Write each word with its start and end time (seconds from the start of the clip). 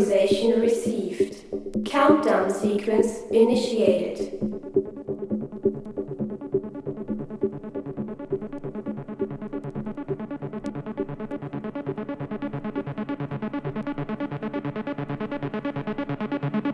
authorization 0.00 0.60
received. 0.60 1.44
Countdown 1.84 2.50
sequence 2.50 3.18
initiated. 3.30 4.38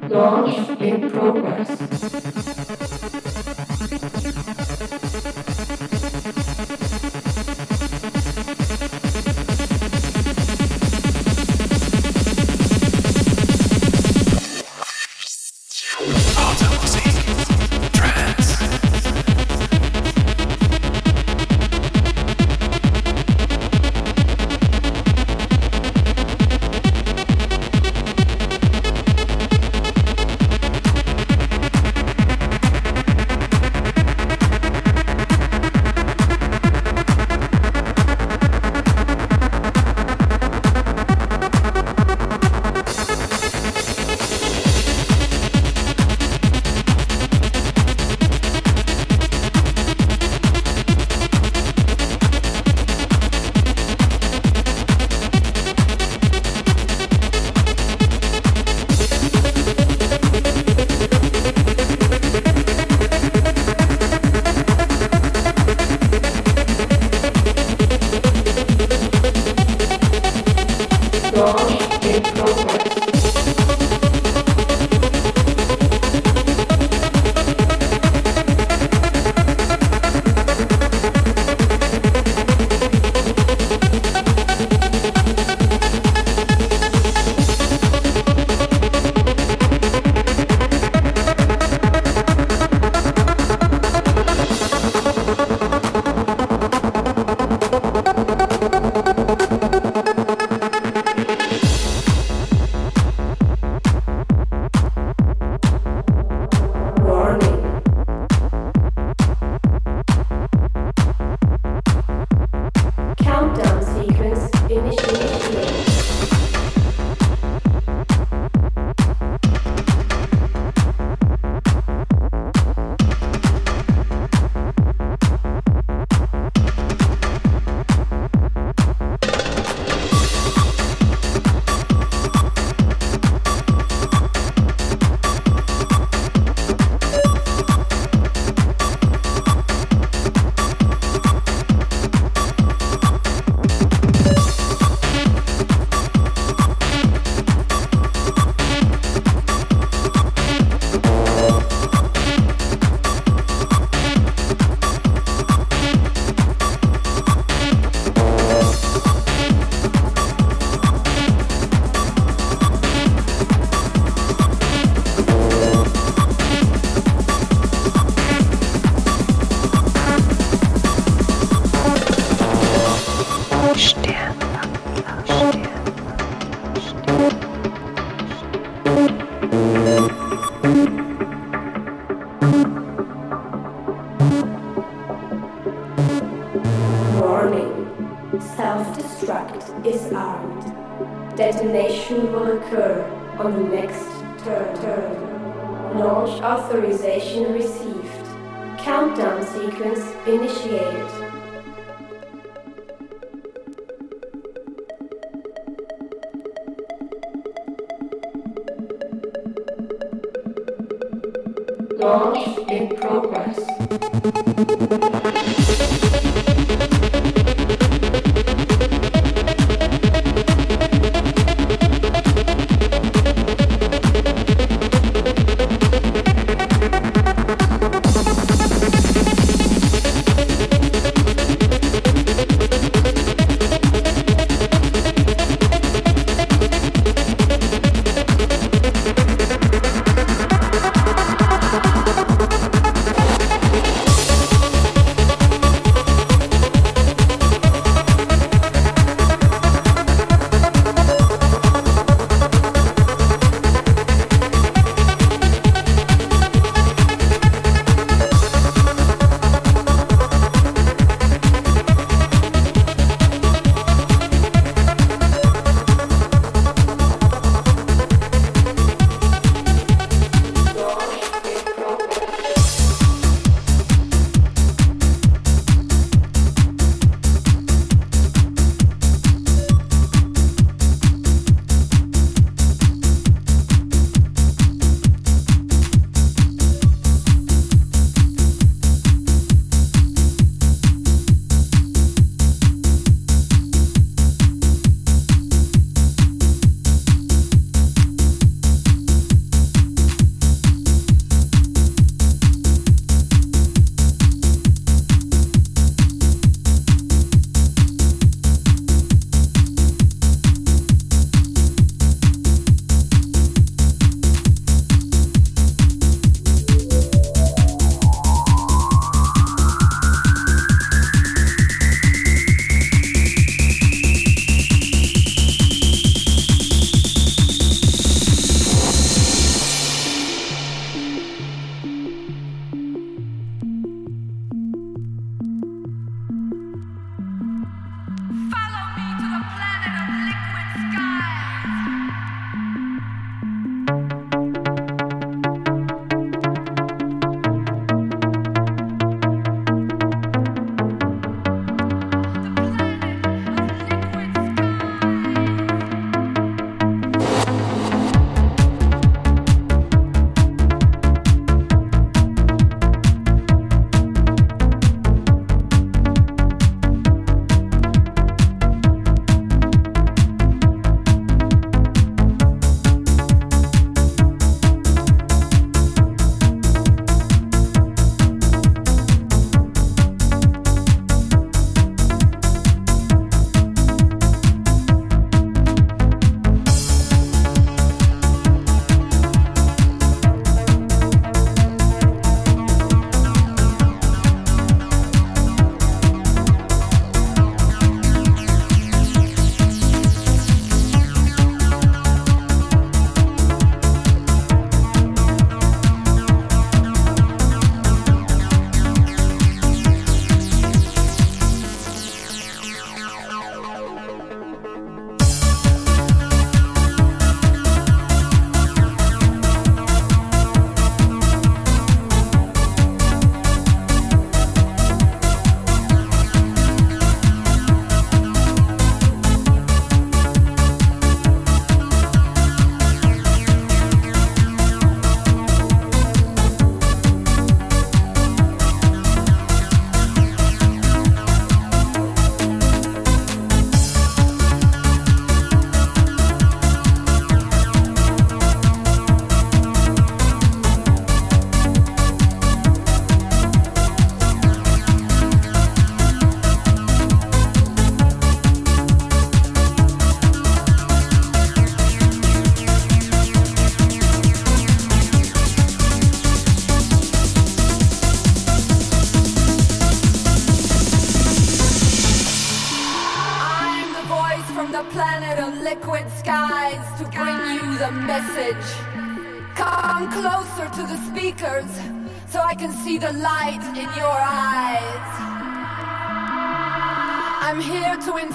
Launch 0.09 0.81
in 0.81 1.11
progress. 1.11 2.56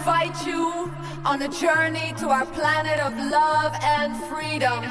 Invite 0.01 0.48
you 0.48 0.91
on 1.24 1.43
a 1.43 1.48
journey 1.48 2.12
to 2.17 2.27
our 2.29 2.43
planet 2.48 3.00
of 3.00 3.15
love 3.29 3.72
and 3.84 4.17
freedom. 4.24 4.84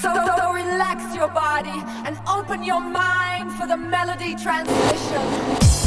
So, 0.00 0.14
so 0.36 0.52
relax 0.52 1.16
your 1.16 1.26
body 1.26 1.82
and 2.06 2.16
open 2.28 2.62
your 2.62 2.80
mind 2.80 3.50
for 3.54 3.66
the 3.66 3.76
melody 3.76 4.36
transmission. 4.36 5.77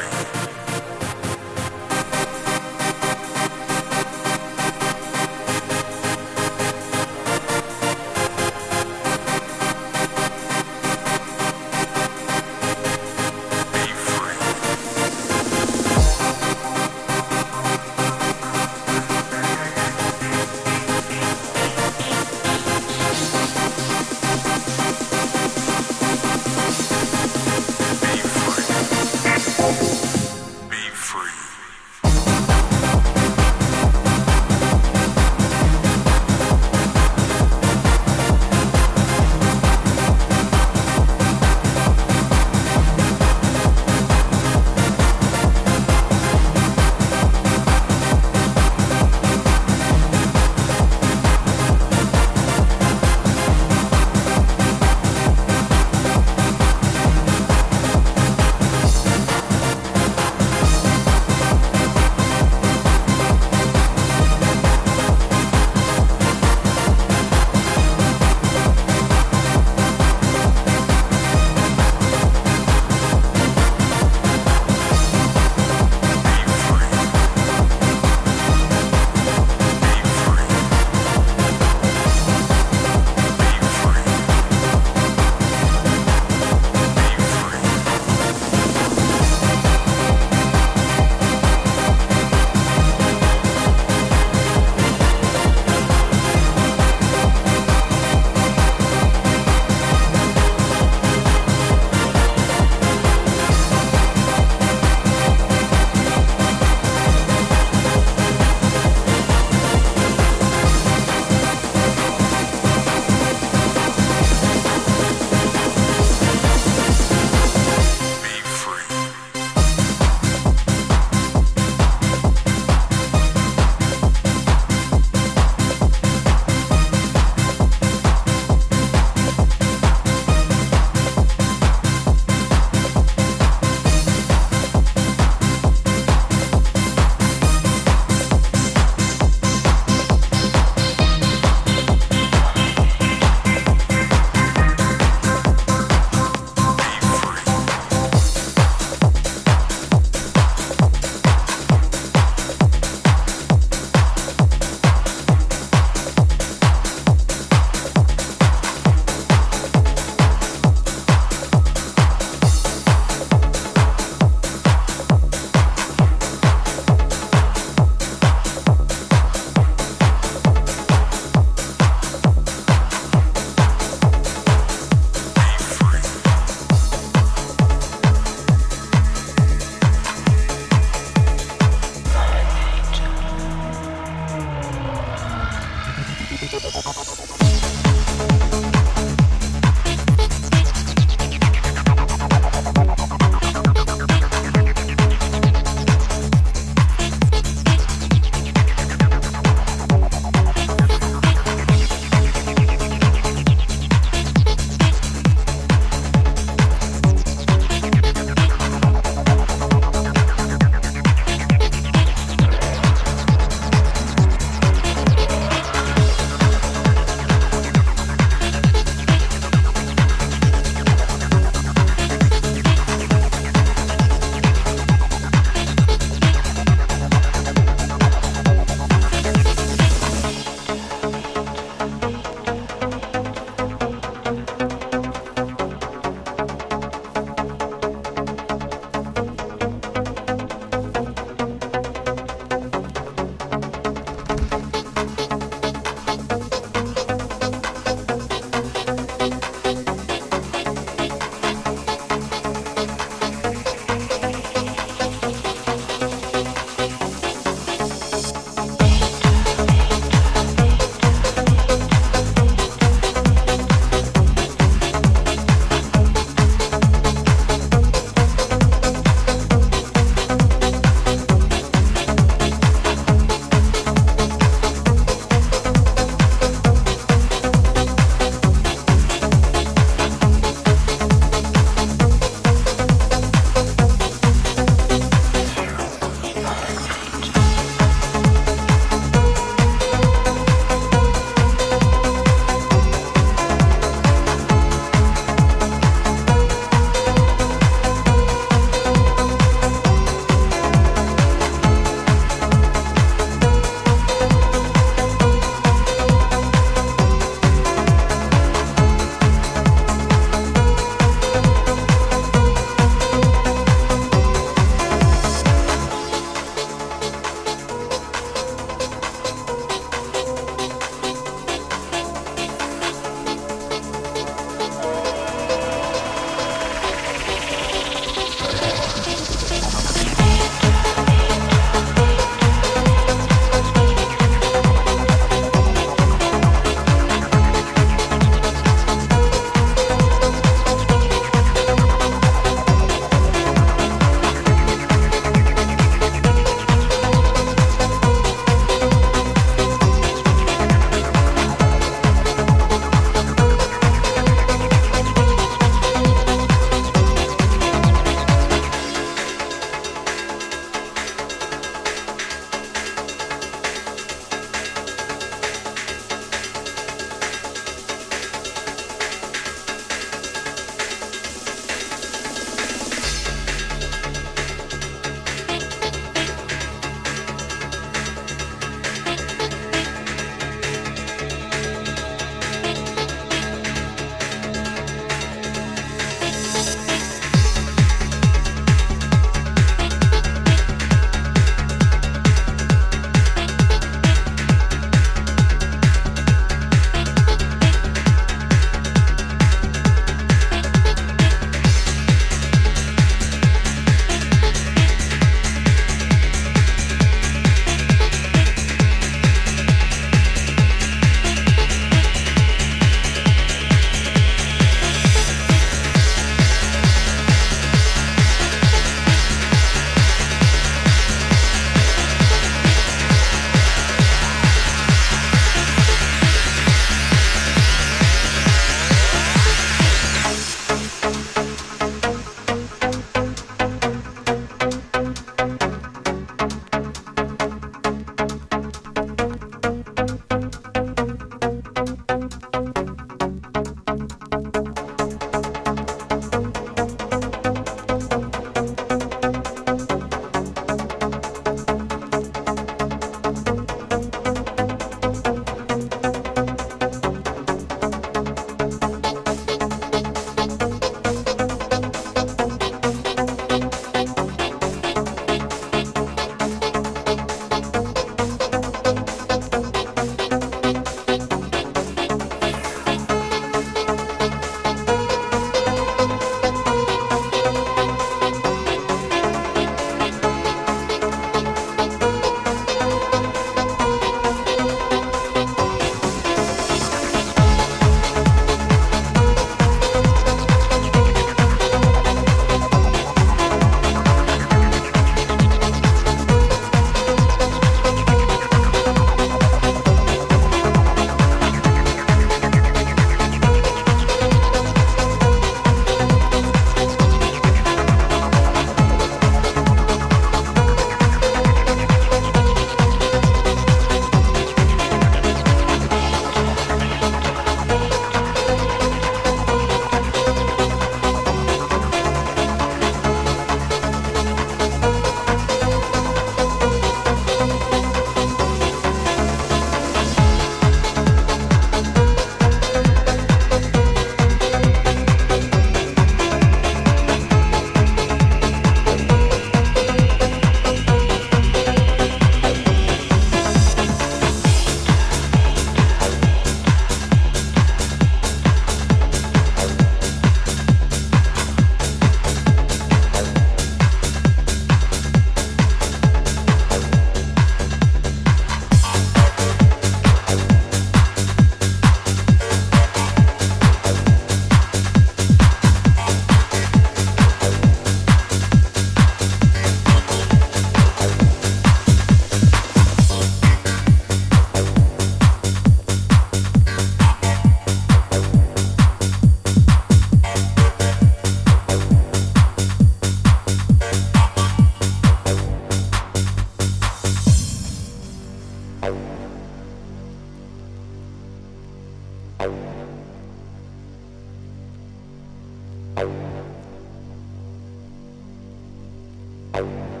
Bye. 599.53 600.00